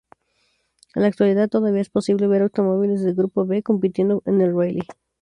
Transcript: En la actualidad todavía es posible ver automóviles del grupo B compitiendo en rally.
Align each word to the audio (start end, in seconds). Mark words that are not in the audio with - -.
En 0.95 1.03
la 1.03 1.09
actualidad 1.09 1.47
todavía 1.47 1.79
es 1.83 1.91
posible 1.91 2.25
ver 2.25 2.41
automóviles 2.41 3.03
del 3.03 3.13
grupo 3.13 3.45
B 3.45 3.61
compitiendo 3.61 4.23
en 4.25 4.39
rally. 4.51 4.81